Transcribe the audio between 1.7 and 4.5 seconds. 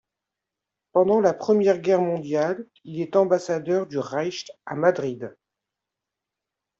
Guerre mondiale, il est ambassadeur du Reich